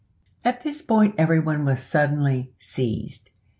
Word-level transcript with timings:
At 0.43 0.63
this 0.63 0.81
point 0.81 1.13
everyone 1.19 1.63
was 1.63 1.79
suddenly 1.79 2.55
"seized." 2.57 3.29